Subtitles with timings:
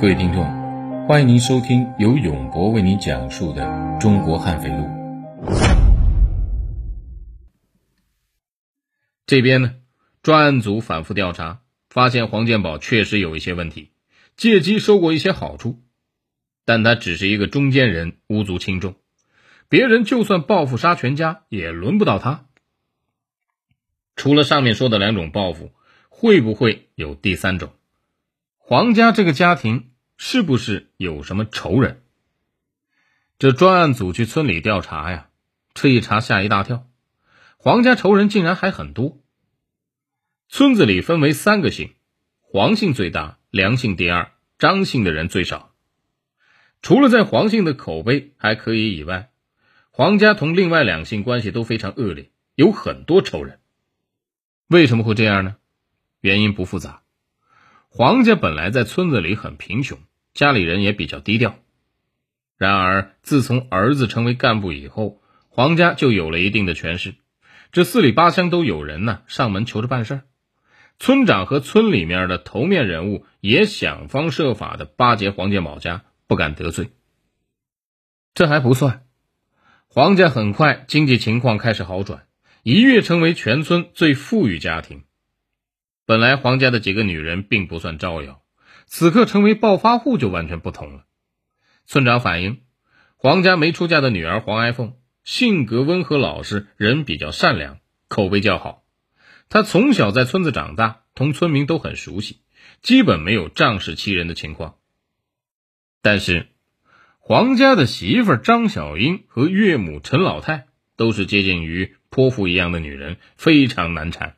[0.00, 0.44] 各位听众，
[1.06, 3.62] 欢迎您收听由永博为您讲述的
[4.00, 4.74] 《中国悍匪录》。
[9.24, 9.76] 这边呢，
[10.20, 13.92] 专案组反复调查，发现黄建宝确实有一些问题，
[14.36, 15.80] 借机收过一些好处，
[16.64, 18.96] 但他只是一个中间人，无足轻重。
[19.68, 22.46] 别人就算报复杀全家，也轮不到他。
[24.16, 25.72] 除了上面说的两种报复，
[26.08, 27.72] 会不会有第三种？
[28.66, 32.02] 黄家这个家庭是不是有什么仇人？
[33.38, 35.28] 这专案组去村里调查呀，
[35.74, 36.88] 这一查吓一大跳，
[37.58, 39.20] 黄家仇人竟然还很多。
[40.48, 41.92] 村子里分为三个姓，
[42.40, 45.74] 黄姓最大，梁姓第二，张姓的人最少。
[46.80, 49.30] 除了在黄姓的口碑还可以以外，
[49.90, 53.60] 黄家同另外两姓关系都非常恶劣，有很多仇人。
[54.68, 55.56] 为什么会这样呢？
[56.22, 57.02] 原因不复杂。
[57.96, 60.00] 黄家本来在村子里很贫穷，
[60.32, 61.60] 家里人也比较低调。
[62.56, 67.14] 然而，自从儿子成为干部以后，黄家就有了一定的权势。
[67.70, 70.22] 这四里八乡都有人呢上门求着办事儿，
[70.98, 76.90] 村长和村里面的头面人物也想方设法的巴结黄建宝家，不敢得罪。
[78.34, 79.04] 这还不算，
[79.86, 82.26] 黄家很快经济情况开始好转，
[82.64, 85.04] 一跃成为全村最富裕家庭。
[86.06, 88.42] 本来黄家的几个女人并不算招摇，
[88.86, 91.04] 此刻成为暴发户就完全不同了。
[91.86, 92.60] 村长反映，
[93.16, 98.84] 黄家没出嫁的女儿黄爱凤性格温和老实，人比较善良，口碑较好。
[99.48, 102.40] 她从小在村子长大，同村民都很熟悉，
[102.82, 104.76] 基本没有仗势欺人的情况。
[106.02, 106.48] 但是，
[107.18, 110.66] 黄家的媳妇张小英和岳母陈老太
[110.96, 114.36] 都是接近于泼妇一样的女人，非常难缠。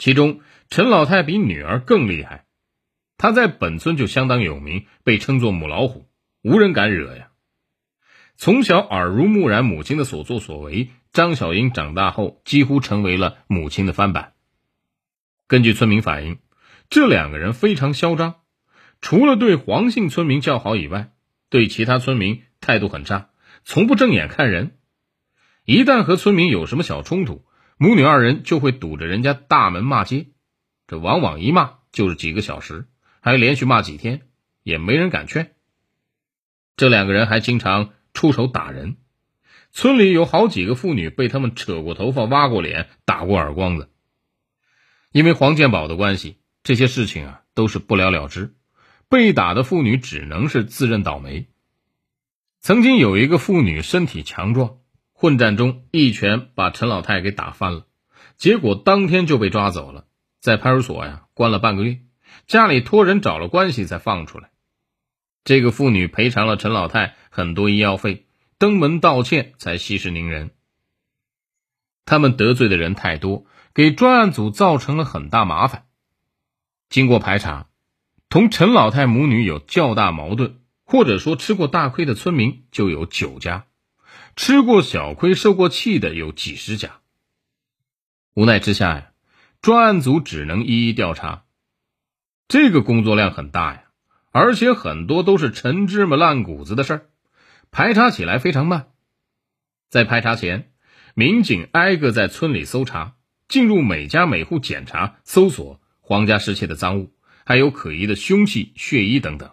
[0.00, 2.46] 其中，陈老太比女儿更厉害，
[3.18, 6.08] 她在本村就相当有名，被称作母老虎，
[6.42, 7.28] 无人敢惹呀。
[8.38, 14.32] 从小耳濡目染母亲的所作所为，张小英长大后几乎成为了母亲的翻版。
[15.46, 16.38] 根据村民反映，
[16.88, 18.36] 这两个人非常嚣张，
[19.02, 21.12] 除了对黄姓村民较好以外，
[21.50, 23.28] 对其他村民态度很差，
[23.64, 24.78] 从不正眼看人。
[25.66, 27.44] 一旦和村民有什么小冲突，
[27.82, 30.26] 母女二人就会堵着人家大门骂街，
[30.86, 32.86] 这往往一骂就是几个小时，
[33.20, 34.20] 还连续骂几天，
[34.62, 35.54] 也没人敢劝。
[36.76, 38.98] 这两个人还经常出手打人，
[39.72, 43.88] 村里有好几个妇女被他们扯过头发、挖过脸、打过耳光子。
[45.10, 48.54] 因为黄建宝的关系，这些事情啊都是不了了之，
[49.08, 51.46] 被打的妇女只能是自认倒霉。
[52.60, 54.79] 曾经有一个妇女身体强壮。
[55.20, 57.86] 混战中，一拳把陈老太给打翻了，
[58.38, 60.06] 结果当天就被抓走了，
[60.40, 61.98] 在派出所呀关了半个月，
[62.46, 64.48] 家里托人找了关系才放出来。
[65.44, 70.52] 这个妇女赔偿了陈老太很多医药费，登门道歉才息事宁人。
[72.06, 73.44] 他们得罪的人太多，
[73.74, 75.84] 给专案组造成了很大麻烦。
[76.88, 77.66] 经过排查，
[78.30, 83.66] 同陈老太母女有较大矛盾，或者说吃过大亏的村民就有九家。
[84.36, 87.00] 吃过小亏、受过气的有几十家。
[88.34, 89.10] 无奈之下呀，
[89.60, 91.44] 专案组只能一一调查。
[92.48, 93.84] 这个工作量很大呀，
[94.32, 97.06] 而且很多都是陈芝麻烂谷子的事儿，
[97.70, 98.88] 排查起来非常慢。
[99.88, 100.72] 在排查前，
[101.14, 103.16] 民警挨个在村里搜查，
[103.48, 107.12] 进入每家每户检查、搜索黄家失窃的赃物，
[107.44, 109.50] 还有可疑的凶器、血衣等等。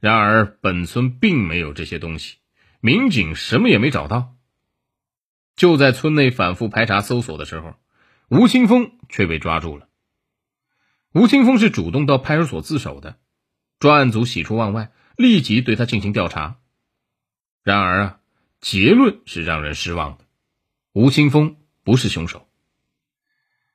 [0.00, 2.37] 然而，本村并没有这些东西。
[2.80, 4.34] 民警什么也没找到。
[5.56, 7.74] 就在村内反复排查搜索的时候，
[8.28, 9.88] 吴清峰却被抓住了。
[11.12, 13.18] 吴清峰是主动到派出所自首的，
[13.80, 16.58] 专案组喜出望外，立即对他进行调查。
[17.64, 18.20] 然而啊，
[18.60, 20.24] 结论是让人失望的：
[20.92, 22.46] 吴清峰不是凶手。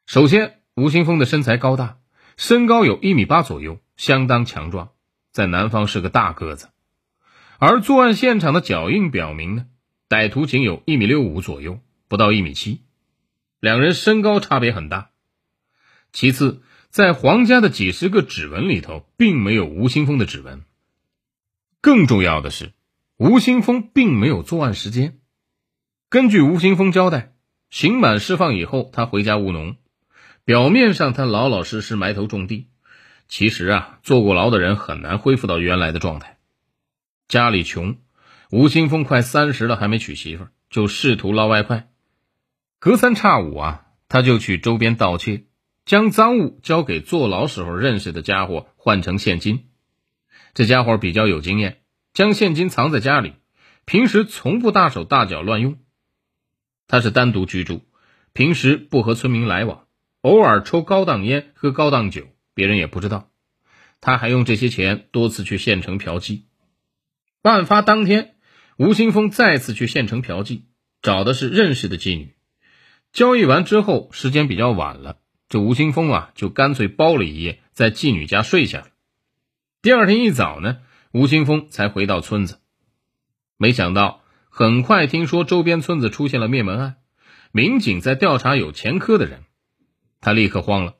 [0.06, 2.00] 首先，吴清峰的身材高大，
[2.38, 4.92] 身高有一米八左右，相当强壮，
[5.32, 6.70] 在南方是个大个子。
[7.66, 9.68] 而作案现场的脚印表明呢，
[10.10, 11.80] 歹徒仅有一米六五左右，
[12.10, 12.82] 不到一米七，
[13.62, 15.12] 两人身高差别很大。
[16.12, 20.64] 其次，在黄家的几十个指纹里头，并没有吴新峰的指纹。
[21.80, 22.74] 更重要的是，
[23.16, 25.20] 吴新峰并没有作案时间。
[26.10, 27.32] 根据吴新峰交代，
[27.70, 29.78] 刑满释放以后，他回家务农。
[30.44, 32.68] 表面上他老老实实埋头种地，
[33.30, 36.33] 其实啊，坐过牢的人很难恢复到原来的状态。
[37.34, 37.98] 家里穷，
[38.52, 41.90] 吴新峰快三十了还没娶媳妇，就试图捞外快。
[42.78, 45.46] 隔三差五啊，他就去周边盗窃，
[45.84, 49.66] 将赃物交给坐牢时候认识的家伙换成现金，
[50.54, 51.80] 这家伙比较有经验，
[52.14, 53.34] 将现金藏在家里，
[53.84, 55.80] 平时从不大手大脚乱用。
[56.88, 57.82] 他是单独居住，
[58.34, 59.88] 平时不和村民来往，
[60.22, 63.32] 偶尔抽高档烟、喝高档酒，别人也不知道。
[64.02, 66.44] 他还用这些钱多次去县城嫖妓。
[67.52, 68.36] 案发当天，
[68.78, 70.62] 吴新峰再次去县城嫖妓，
[71.02, 72.34] 找的是认识的妓女。
[73.12, 75.18] 交易完之后，时间比较晚了，
[75.50, 78.88] 这吴新峰啊就干脆包了一夜，在妓女家睡下了。
[79.82, 80.78] 第二天一早呢，
[81.12, 82.60] 吴新峰才回到村子，
[83.58, 86.96] 没想到很快听说周边村子出现了灭门案，
[87.52, 89.44] 民警在调查有前科的人，
[90.22, 90.96] 他立刻慌了。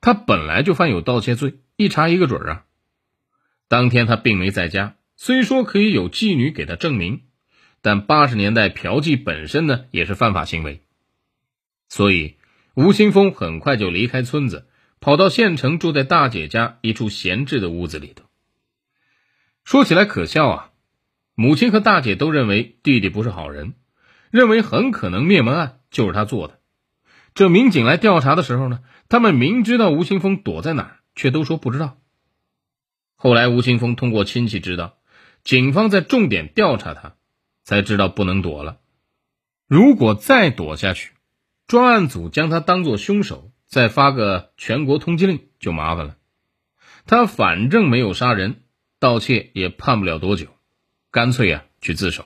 [0.00, 2.64] 他本来就犯有盗窃罪，一查一个准啊。
[3.68, 7.22] 当天他并没在家，虽说可以有妓女给他证明，
[7.80, 10.82] 但八十年代嫖妓本身呢也是犯法行为，
[11.88, 12.36] 所以
[12.74, 14.66] 吴新峰很快就离开村子，
[15.00, 18.24] 跑到县城，住在大姐家一处闲置的屋子里头。
[19.64, 20.70] 说起来可笑啊，
[21.34, 23.74] 母亲和大姐都认为弟弟不是好人，
[24.30, 26.58] 认为很可能灭门案就是他做的。
[27.34, 31.98] 这民警来调查的时候呢，他们明知道吴青峰躲在哪儿，却都说不知道。
[33.14, 34.98] 后来吴青峰通过亲戚知道，
[35.44, 37.16] 警方在重点调查他，
[37.64, 38.78] 才知道不能躲了。
[39.68, 41.12] 如果再躲下去，
[41.66, 46.16] 专案组将他当作凶手，再发个全国通缉令就麻烦了。
[47.06, 48.62] 他反正没有杀人，
[48.98, 50.46] 盗窃也判不了多久，
[51.10, 52.24] 干脆啊去自首。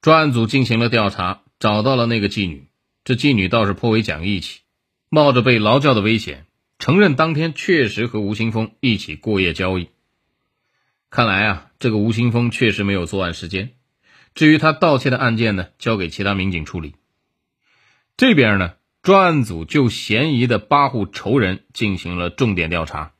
[0.00, 2.68] 专案组进行了调查，找到了那个妓女。
[3.04, 4.60] 这妓女倒是颇为讲义气，
[5.08, 6.46] 冒着被劳教的危险，
[6.80, 9.88] 承认当天确实和吴新峰一起过夜交易。
[11.10, 13.74] 看来啊，这个吴新峰确实没有作案时间。
[14.34, 16.94] 至于他盗窃的案件呢，交给其他民警处理。
[18.16, 23.12] 这边呢，专案组就嫌疑的八户仇人进行了重点调查。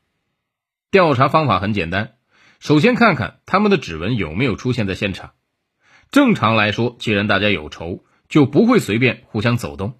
[0.89, 2.15] 调查方法很简单，
[2.59, 5.33] 首先看看他们的指纹有没有出现在现场。
[6.09, 8.03] 正常来说，既然大家有仇。
[8.31, 9.99] 就不会随便互相走动。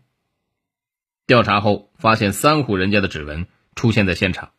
[1.27, 3.45] 调查后发现三户人家的指纹
[3.75, 4.53] 出现在现场，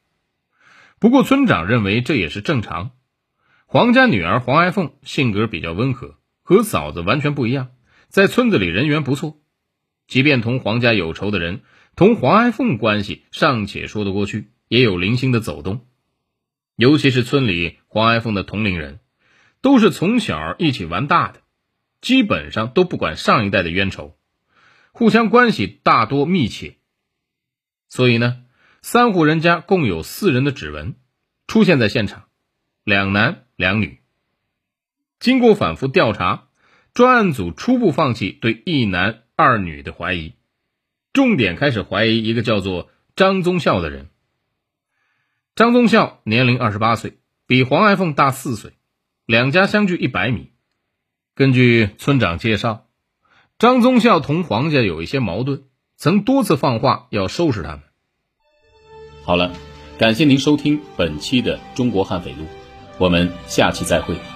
[0.98, 2.90] 不过村长认为这也是正常。
[3.72, 7.70] 黄家女儿黄爱凤性格比较温和，和嫂子完全不一样，
[8.08, 9.40] 在村子里人缘不错。
[10.06, 11.62] 即便同黄家有仇的人，
[11.96, 15.86] 同黄爱凤关系尚且说得过去，也有零星的走动。
[16.76, 19.00] 尤其是村里黄爱凤的同龄人，
[19.62, 21.40] 都是从小一起玩大的。
[22.02, 24.18] 基本上都不管上一代的冤仇，
[24.92, 26.76] 互相关系大多密切。
[27.88, 28.42] 所以呢，
[28.82, 30.96] 三户人家共有四人的指纹
[31.46, 32.24] 出现在现场，
[32.84, 34.00] 两男两女。
[35.20, 36.48] 经过反复调查，
[36.94, 40.34] 专案组初步放弃对一男二女的怀疑，
[41.12, 44.08] 重点开始怀疑一个叫做张宗孝的人。
[45.54, 48.72] 张宗孝年龄二十八岁，比黄爱凤大四岁，
[49.26, 50.50] 两家相距一百米。
[51.36, 52.88] 根据村长介绍，
[53.60, 55.62] 张宗孝同黄家有一些矛盾，
[55.96, 57.82] 曾多次放话要收拾他们。
[59.22, 59.52] 好了，
[59.98, 62.42] 感谢您收听本期的《中国悍匪录》，
[62.98, 64.31] 我们下期再会。